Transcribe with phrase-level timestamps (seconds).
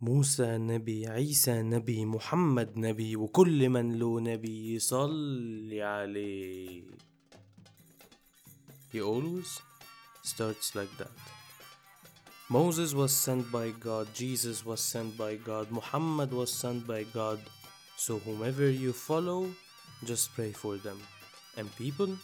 [0.00, 6.82] موسى نبي عيسى نبي محمد نبي وكل من له نبي يصلي عليه
[8.92, 9.60] He always
[10.22, 11.10] starts like that.
[12.48, 17.40] Moses was sent by God, Jesus was sent by God, Muhammad was sent by God.
[17.96, 19.50] So whomever you follow,
[20.04, 21.00] just pray for them.
[21.56, 22.16] And people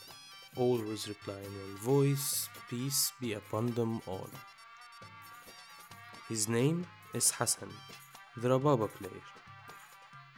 [0.57, 4.31] always reply in one voice, peace be upon them all.
[6.29, 7.71] His name is Hassan,
[8.37, 9.23] the Rababa player,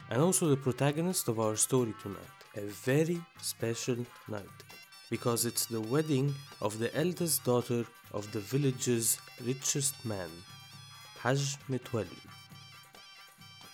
[0.09, 2.35] and also the protagonist of our story tonight.
[2.57, 3.97] A very special
[4.29, 4.63] night
[5.09, 10.29] because it's the wedding of the eldest daughter of the village's richest man,
[11.21, 12.21] Hajj Mitwali.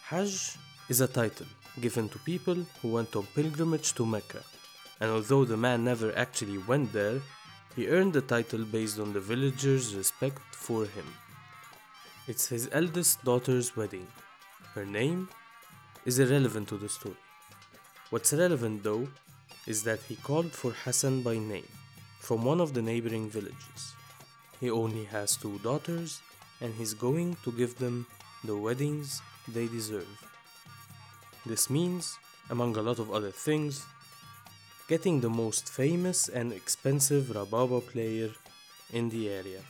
[0.04, 0.58] Hajj
[0.90, 1.46] is a title
[1.80, 4.41] given to people who went on pilgrimage to Mecca,
[4.99, 7.22] and although the man never actually went there,
[7.76, 11.05] he earned the title based on the villagers' respect for him.
[12.31, 14.08] It's his eldest daughter's wedding.
[14.73, 15.27] Her name
[16.05, 17.23] is irrelevant to the story.
[18.10, 19.10] What's relevant though
[19.68, 21.68] is that he called for Hassan by name
[22.21, 23.82] from one of the neighboring villages.
[24.62, 26.21] He only has two daughters
[26.62, 28.07] and he's going to give them
[28.45, 30.13] the weddings they deserve.
[31.45, 32.18] This means,
[32.49, 33.85] among a lot of other things,
[34.88, 38.29] getting the most famous and expensive Rababa player
[38.93, 39.63] in the area.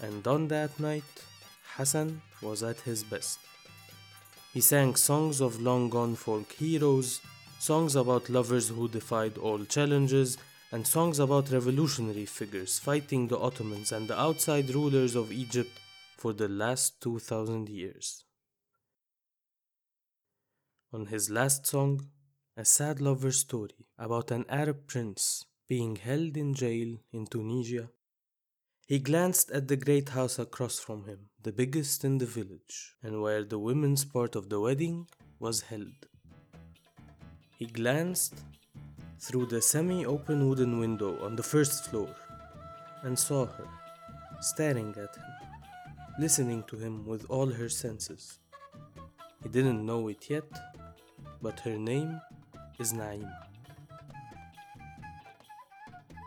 [0.00, 1.04] And on that night,
[1.76, 3.38] Hassan was at his best.
[4.52, 7.20] He sang songs of long gone folk heroes,
[7.58, 10.38] songs about lovers who defied all challenges,
[10.72, 15.78] and songs about revolutionary figures fighting the Ottomans and the outside rulers of Egypt
[16.16, 18.24] for the last 2000 years.
[20.92, 22.08] On his last song,
[22.56, 27.90] a sad lover story about an Arab prince being held in jail in Tunisia
[28.86, 33.22] he glanced at the great house across from him, the biggest in the village, and
[33.22, 35.06] where the women's part of the wedding
[35.38, 36.06] was held.
[37.58, 38.34] He glanced
[39.18, 42.14] through the semi open wooden window on the first floor
[43.02, 43.68] and saw her,
[44.40, 45.32] staring at him,
[46.18, 48.38] listening to him with all her senses.
[49.42, 50.50] He didn't know it yet,
[51.40, 52.20] but her name
[52.78, 53.32] is Naima.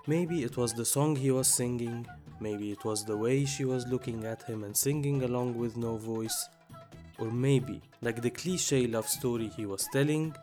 [0.07, 2.07] Maybe it was the song he was singing
[2.39, 5.97] Maybe it was the way she was looking at him and singing along with no
[5.97, 6.49] voice.
[7.17, 10.35] Or maybe, like the cliche love story he was telling,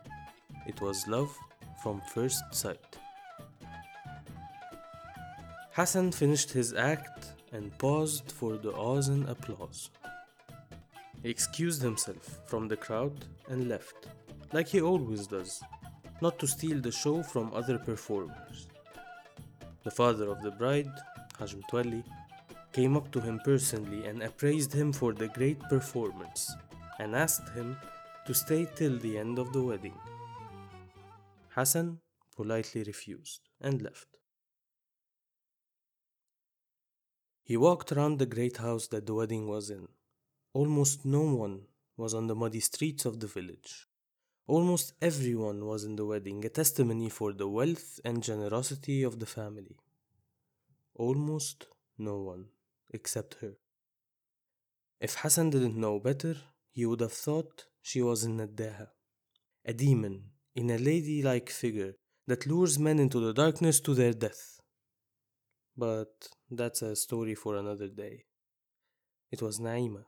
[0.67, 1.33] it was love
[1.81, 2.97] from first sight.
[5.71, 9.89] Hassan finished his act and paused for the awes and applause.
[11.23, 14.07] He excused himself from the crowd and left,
[14.53, 15.61] like he always does,
[16.21, 18.67] not to steal the show from other performers.
[19.83, 20.91] The father of the bride
[21.37, 22.03] Hajj Mutwalli,
[22.71, 26.53] came up to him personally and appraised him for the great performance
[26.99, 27.77] and asked him
[28.27, 29.97] to stay till the end of the wedding.
[31.49, 31.99] Hassan
[32.35, 34.07] politely refused and left.
[37.43, 39.87] He walked around the great house that the wedding was in.
[40.53, 41.61] Almost no one
[41.95, 43.87] was on the muddy streets of the village.
[44.47, 49.25] Almost everyone was in the wedding, a testimony for the wealth and generosity of the
[49.25, 49.77] family.
[50.95, 51.67] Almost
[51.97, 52.45] no one
[52.93, 53.57] except her.
[55.01, 56.35] If Hassan didn't know better,
[56.71, 58.87] he would have thought she was in Naddaha,
[59.65, 61.95] a demon in a ladylike figure
[62.27, 64.61] that lures men into the darkness to their death.
[65.77, 68.23] But that's a story for another day.
[69.31, 70.05] It was Naima.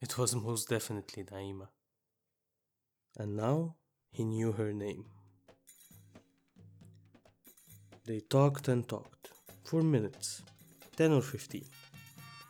[0.00, 1.68] It was most definitely Naima.
[3.18, 3.76] And now
[4.12, 5.06] he knew her name.
[8.06, 9.35] They talked and talked
[9.66, 10.42] for minutes,
[10.96, 11.64] 10 or 15.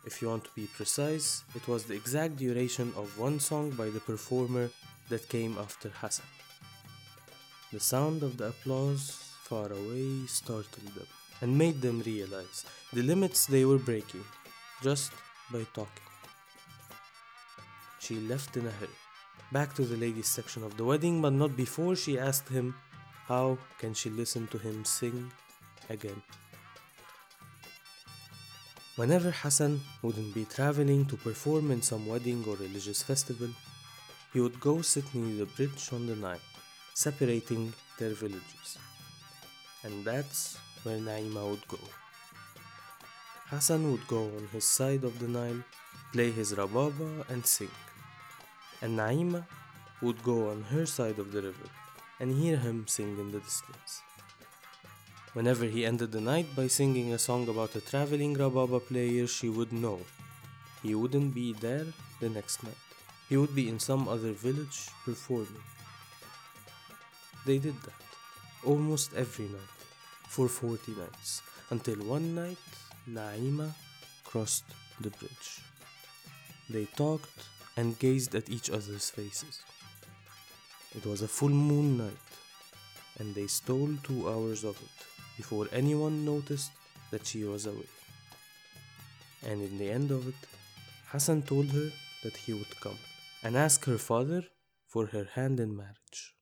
[0.05, 3.89] If you want to be precise, it was the exact duration of one song by
[3.89, 4.69] the performer
[5.09, 6.27] that came after Hassan.
[7.73, 9.09] The sound of the applause
[9.43, 11.07] far away startled them
[11.41, 14.23] and made them realize the limits they were breaking
[14.83, 15.11] just
[15.51, 16.07] by talking.
[17.99, 18.99] She left in a hurry,
[19.51, 22.75] back to the ladies section of the wedding, but not before she asked him
[23.25, 25.31] how can she listen to him sing
[25.89, 26.21] again.
[28.97, 33.49] Whenever Hassan wouldn't be traveling to perform in some wedding or religious festival,
[34.33, 36.39] he would go sit near the bridge on the Nile,
[36.95, 38.79] separating their villages.
[39.83, 41.77] And that's where Naima would go.
[43.51, 45.63] Hassan would go on his side of the Nile,
[46.11, 47.69] play his rababa and sing.
[48.81, 49.45] And Naima
[50.01, 51.69] would go on her side of the river
[52.19, 54.01] and hear him sing in the distance.
[55.37, 59.49] Whenever he ended the night by singing a song about a traveling rababa player, she
[59.49, 59.99] would know
[60.81, 61.85] he wouldn't be there
[62.19, 62.85] the next night.
[63.29, 65.67] He would be in some other village performing.
[67.45, 68.07] They did that
[68.65, 69.77] almost every night
[70.27, 72.65] for 40 nights until one night
[73.07, 73.69] Naima
[74.23, 74.65] crossed
[74.99, 75.49] the bridge.
[76.67, 77.43] They talked
[77.75, 79.61] and gazed at each other's faces.
[80.95, 82.31] It was a full moon night,
[83.19, 86.71] and they stole two hours of it before anyone noticed
[87.11, 87.91] that she was away.
[89.47, 90.41] And in the end of it,
[91.11, 91.89] Hassan told her
[92.23, 92.97] that he would come
[93.43, 94.43] and ask her father
[94.87, 96.33] for her hand in marriage.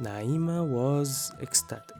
[0.00, 1.96] Naima was ecstatic.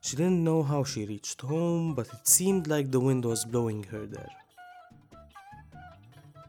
[0.00, 3.82] She didn't know how she reached home, but it seemed like the wind was blowing
[3.84, 4.34] her there.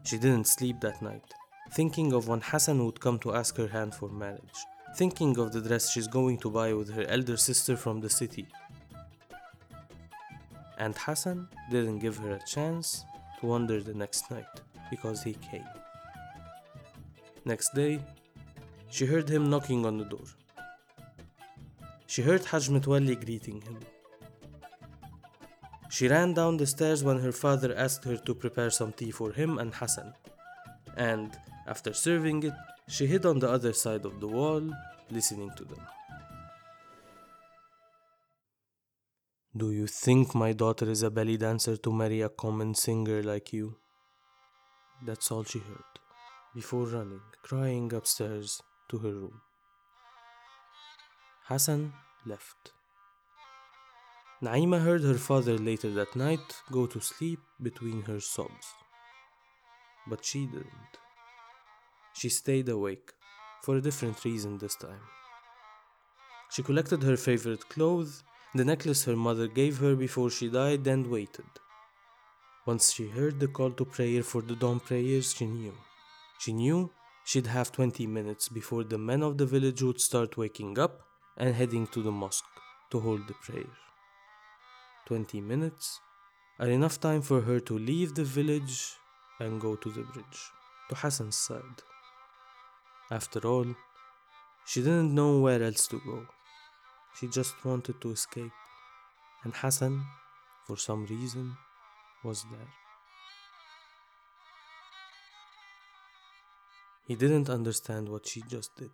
[0.06, 1.34] She didn't sleep that night,
[1.72, 4.60] thinking of when Hassan would come to ask her hand for marriage,
[4.96, 8.46] thinking of the dress she's going to buy with her elder sister from the city.
[10.78, 13.04] And Hassan didn't give her a chance
[13.40, 14.54] to wonder the next night
[14.90, 15.68] because he came.
[17.44, 17.98] Next day,
[18.90, 20.28] she heard him knocking on the door.
[22.06, 23.78] She heard Haj Mitwalli greeting him.
[25.96, 29.32] She ran down the stairs when her father asked her to prepare some tea for
[29.32, 30.12] him and Hassan.
[30.94, 31.34] And
[31.66, 32.52] after serving it,
[32.86, 34.62] she hid on the other side of the wall,
[35.10, 35.80] listening to them.
[39.56, 43.54] Do you think my daughter is a belly dancer to marry a common singer like
[43.54, 43.78] you?
[45.02, 45.92] That's all she heard,
[46.54, 48.60] before running, crying upstairs
[48.90, 49.40] to her room.
[51.44, 51.94] Hassan
[52.26, 52.75] left.
[54.42, 58.66] Naima heard her father later that night go to sleep between her sobs.
[60.06, 60.92] But she didn't.
[62.12, 63.12] She stayed awake,
[63.62, 65.00] for a different reason this time.
[66.50, 68.24] She collected her favorite clothes,
[68.54, 71.46] the necklace her mother gave her before she died, and waited.
[72.66, 75.74] Once she heard the call to prayer for the dawn prayers, she knew.
[76.38, 76.90] She knew
[77.24, 81.00] she'd have 20 minutes before the men of the village would start waking up
[81.38, 82.44] and heading to the mosque
[82.90, 83.85] to hold the prayer.
[85.06, 86.00] 20 minutes
[86.58, 88.96] and enough time for her to leave the village
[89.40, 90.38] and go to the bridge,
[90.88, 91.82] to Hassan's side.
[93.10, 93.66] After all,
[94.66, 96.26] she didn't know where else to go.
[97.18, 98.52] She just wanted to escape,
[99.44, 100.04] and Hassan,
[100.66, 101.56] for some reason,
[102.24, 102.68] was there.
[107.06, 108.90] He didn't understand what she just did.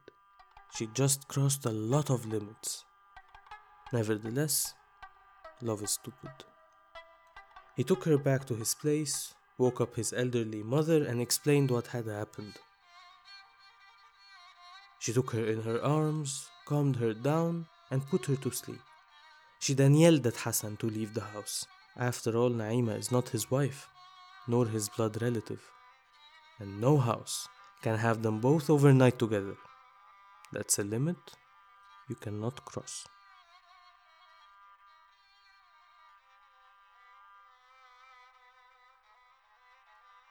[0.76, 2.85] She just crossed a lot of limits.
[3.93, 4.75] Nevertheless,
[5.62, 6.31] love is stupid.
[7.76, 11.88] He took her back to his place, woke up his elderly mother, and explained what
[11.88, 12.55] had happened.
[14.99, 18.81] She took her in her arms, calmed her down, and put her to sleep.
[19.59, 21.67] She then yelled at Hassan to leave the house.
[21.97, 23.88] After all, Naima is not his wife,
[24.49, 25.62] nor his blood relative,
[26.58, 27.49] and no house
[27.82, 29.56] can have them both overnight together.
[30.53, 31.17] That's a limit
[32.08, 33.06] you cannot cross.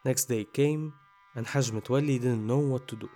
[0.03, 0.93] Next day came,
[1.35, 3.09] and Haj Mitwalli didn't know what to do.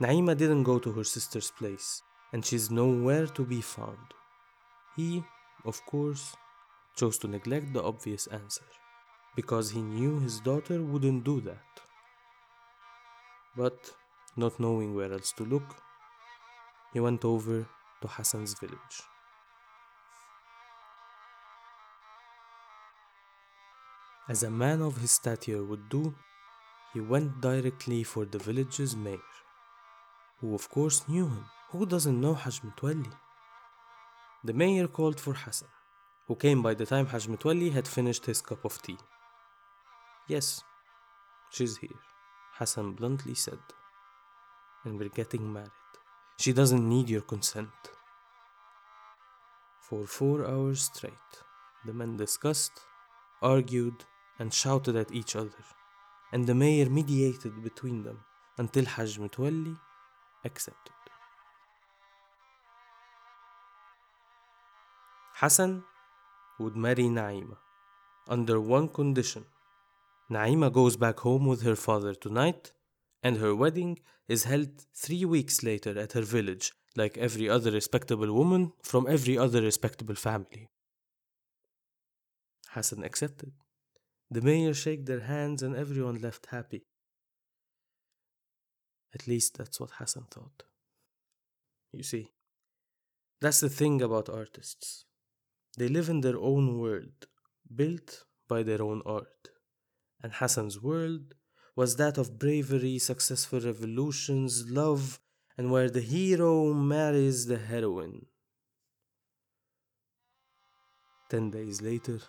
[0.00, 4.14] Naima didn't go to her sister's place, and she's nowhere to be found.
[4.94, 5.24] He,
[5.64, 6.36] of course,
[6.96, 8.68] chose to neglect the obvious answer,
[9.34, 11.80] because he knew his daughter wouldn't do that.
[13.56, 13.90] But,
[14.36, 15.76] not knowing where else to look,
[16.92, 17.66] he went over
[18.02, 18.96] to Hassan's village.
[24.28, 26.14] As a man of his stature would do,
[26.94, 29.18] he went directly for the village's mayor,
[30.38, 31.44] who of course knew him.
[31.70, 32.60] Who doesn't know Haj?
[34.44, 35.68] The mayor called for Hassan,
[36.28, 37.26] who came by the time Haj
[37.72, 38.98] had finished his cup of tea.
[40.28, 40.62] Yes,
[41.50, 42.00] she's here,
[42.58, 43.58] Hassan bluntly said,
[44.84, 45.70] and we're getting married.
[46.38, 47.70] She doesn't need your consent.
[49.80, 51.32] For four hours straight,
[51.84, 52.72] the men discussed,
[53.40, 54.04] argued,
[54.42, 55.64] and shouted at each other,
[56.32, 58.18] and the mayor mediated between them
[58.62, 59.12] until Haj
[60.48, 60.96] accepted.
[65.40, 65.84] Hassan
[66.58, 67.56] would marry Naima
[68.28, 69.44] under one condition.
[70.28, 72.72] Naima goes back home with her father tonight,
[73.22, 74.70] and her wedding is held
[75.04, 80.16] three weeks later at her village, like every other respectable woman from every other respectable
[80.28, 80.68] family.
[82.70, 83.52] Hassan accepted.
[84.32, 86.86] The mayor shook their hands and everyone left happy.
[89.14, 90.64] At least that's what Hassan thought.
[91.92, 92.30] You see,
[93.42, 95.04] That's the thing about artists.
[95.76, 97.26] They live in their own world,
[97.74, 99.50] built by their own art.
[100.22, 101.34] And Hassan's world
[101.76, 105.20] was that of bravery, successful revolutions, love,
[105.58, 108.26] and where the hero marries the heroine.
[111.28, 112.20] Ten days later,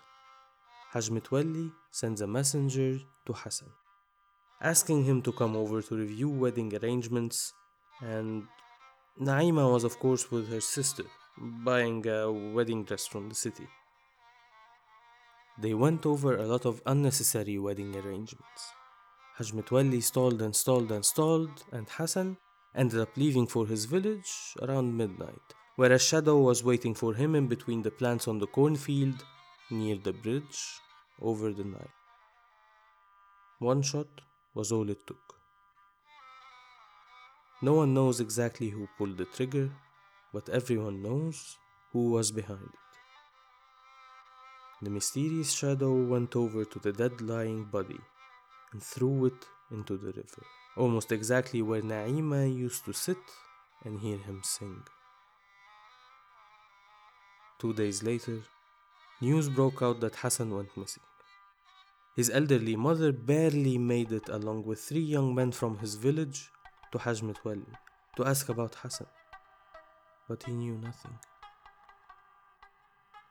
[0.94, 3.72] Haj Mitwalli sends a messenger to Hassan,
[4.60, 7.52] asking him to come over to review wedding arrangements,
[8.00, 8.44] and
[9.20, 11.02] Naima was, of course, with her sister,
[11.64, 13.66] buying a wedding dress from the city.
[15.58, 18.60] They went over a lot of unnecessary wedding arrangements.
[19.38, 22.36] Haj Mitwalli stalled and stalled and stalled, and Hassan
[22.72, 24.32] ended up leaving for his village
[24.62, 28.46] around midnight, where a shadow was waiting for him in between the plants on the
[28.46, 29.24] cornfield
[29.70, 30.80] near the bridge
[31.20, 31.90] over the Nile.
[33.58, 34.20] One shot
[34.54, 35.34] was all it took.
[37.62, 39.70] No one knows exactly who pulled the trigger,
[40.32, 41.56] but everyone knows
[41.92, 42.78] who was behind it.
[44.82, 48.00] The mysterious shadow went over to the dead lying body
[48.72, 50.44] and threw it into the river,
[50.76, 53.16] almost exactly where Naima used to sit
[53.84, 54.82] and hear him sing.
[57.58, 58.42] Two days later,
[59.20, 61.02] news broke out that Hassan went missing.
[62.16, 66.50] His elderly mother barely made it along with three young men from his village
[66.92, 67.74] to Haj Mitwalli
[68.16, 69.08] to ask about Hassan,
[70.28, 71.18] but he knew nothing.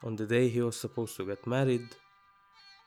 [0.03, 1.87] On the day he was supposed to get married,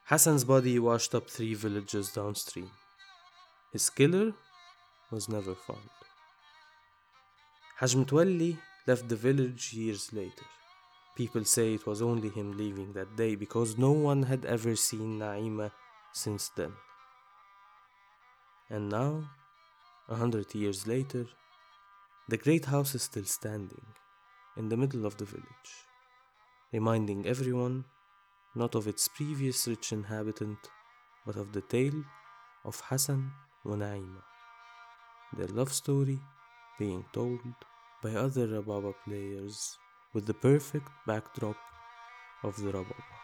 [0.04, 2.70] Hassan's body washed up three villages downstream.
[3.72, 4.32] His killer
[5.10, 5.90] was never found.
[7.78, 10.46] Haj Mitwalli left the village years later.
[11.16, 15.18] People say it was only him leaving that day because no one had ever seen
[15.18, 15.70] Naima
[16.12, 16.72] since then.
[18.68, 19.30] And now,
[20.08, 21.26] a hundred years later,
[22.28, 23.86] the great house is still standing
[24.56, 25.86] in the middle of the village
[26.72, 27.84] reminding everyone
[28.54, 30.58] not of its previous rich inhabitant,
[31.24, 32.02] but of the tale
[32.64, 33.32] of Hassan
[33.64, 34.22] Naima,
[35.36, 36.18] their love story
[36.78, 37.40] being told
[38.02, 39.78] by other Rababa players
[40.16, 41.58] with the perfect backdrop
[42.42, 43.15] of the Rababa.